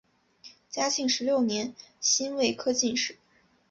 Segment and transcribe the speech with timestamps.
[0.71, 3.19] 嘉庆十六年辛未科进士。